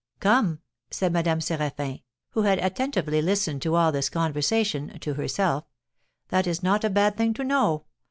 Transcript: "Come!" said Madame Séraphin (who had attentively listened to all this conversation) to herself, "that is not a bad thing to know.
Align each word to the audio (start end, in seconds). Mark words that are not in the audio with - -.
"Come!" 0.19 0.61
said 0.89 1.13
Madame 1.13 1.37
Séraphin 1.37 2.01
(who 2.31 2.41
had 2.41 2.57
attentively 2.57 3.21
listened 3.21 3.61
to 3.61 3.75
all 3.75 3.91
this 3.91 4.09
conversation) 4.09 4.97
to 4.97 5.13
herself, 5.13 5.65
"that 6.29 6.47
is 6.47 6.63
not 6.63 6.83
a 6.83 6.89
bad 6.89 7.15
thing 7.17 7.35
to 7.35 7.43
know. 7.43 7.85